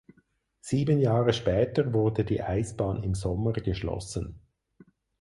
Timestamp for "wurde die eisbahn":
1.93-3.03